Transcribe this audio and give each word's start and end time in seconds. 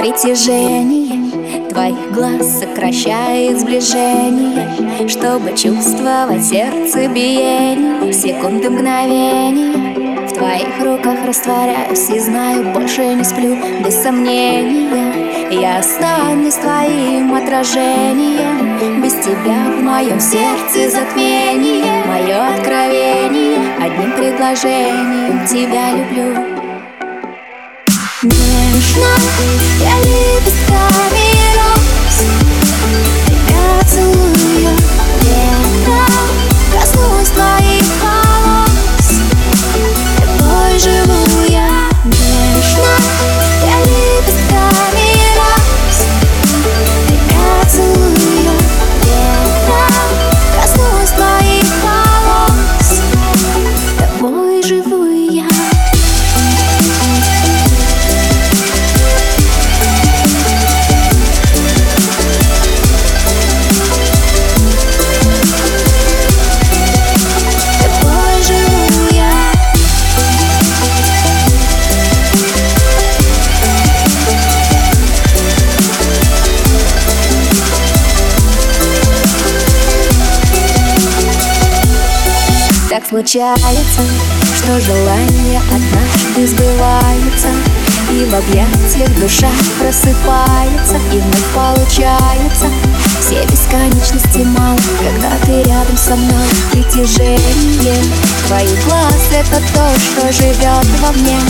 Притяжение 0.00 1.68
твоих 1.68 2.12
глаз 2.12 2.60
сокращает 2.60 3.60
сближение 3.60 5.06
Чтобы 5.06 5.50
чувствовать 5.50 6.42
сердце 6.42 7.06
биение. 7.06 8.10
Секунды 8.10 8.70
мгновения 8.70 10.26
В 10.26 10.32
твоих 10.32 10.82
руках 10.82 11.18
растворяюсь 11.26 12.08
и 12.08 12.18
знаю, 12.18 12.72
больше 12.72 13.14
не 13.14 13.24
сплю 13.24 13.54
Без 13.84 14.02
сомнения. 14.02 15.50
Я 15.50 15.80
останусь 15.80 16.54
твоим 16.54 17.34
отражением 17.34 19.02
Без 19.02 19.12
тебя 19.12 19.70
в 19.76 19.82
моем 19.82 20.18
сердце 20.18 20.88
затмение. 20.88 22.06
Мое 22.06 22.54
откровение 22.54 23.58
одним 23.78 24.12
предложением 24.12 25.46
Тебя 25.46 25.92
люблю 25.92 26.59
Нежно 29.00 29.44
я 29.80 29.96
лепестками 30.00 31.19
случается, 83.10 84.02
что 84.56 84.80
желания 84.80 85.60
однажды 85.68 86.46
сбываются 86.46 87.48
И 88.12 88.24
в 88.24 88.34
объятиях 88.34 89.10
душа 89.18 89.50
просыпается 89.80 90.96
И 91.12 91.18
вновь 91.18 91.52
получается. 91.52 92.66
Все 93.20 93.44
бесконечности 93.46 94.38
мало, 94.38 94.78
когда 95.02 95.30
ты 95.44 95.68
рядом 95.68 95.96
со 95.96 96.14
мной. 96.14 96.46
Притяжение 96.70 98.04
твоих 98.46 98.86
глаз 98.86 99.28
это 99.32 99.60
то, 99.74 99.90
что 99.98 100.32
живет 100.32 100.86
во 101.02 101.12
мне. 101.12 101.40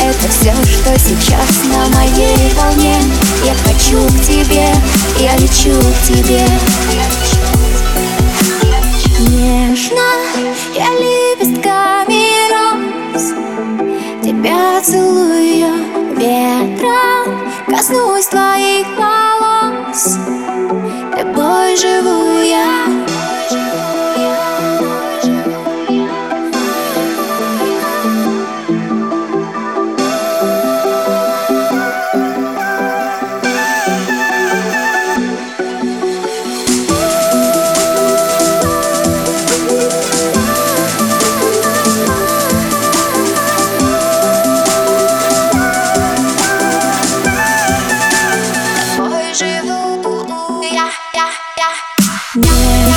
Это 0.00 0.28
все, 0.28 0.54
что 0.64 0.96
сейчас 0.98 1.64
на 1.68 1.98
моей 1.98 2.52
волне. 2.54 2.96
Я 3.44 3.54
хочу 3.66 4.06
к 4.06 4.22
тебе, 4.24 4.68
я 5.18 5.36
лечу 5.36 5.78
к 5.80 6.06
тебе 6.06 6.46
ветром 16.78 17.52
Коснусь 17.66 18.26
твоих 18.26 18.86
волос 18.96 19.07
yeah, 51.58 51.74
yeah. 52.36 52.87